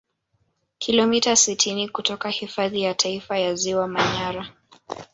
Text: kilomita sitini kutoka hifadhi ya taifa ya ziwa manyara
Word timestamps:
kilomita 0.77 1.35
sitini 1.35 1.89
kutoka 1.89 2.29
hifadhi 2.29 2.81
ya 2.81 2.93
taifa 2.93 3.37
ya 3.39 3.55
ziwa 3.55 3.87
manyara 3.87 4.53